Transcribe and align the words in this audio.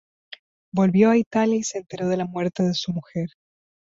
Volvió 0.73 1.11
a 1.11 1.17
Italia 1.17 1.57
y 1.57 1.63
se 1.63 1.77
enteró 1.77 2.07
de 2.07 2.17
la 2.17 2.25
muerte 2.25 2.63
de 2.63 2.73
su 2.73 2.91
mujer. 2.91 3.29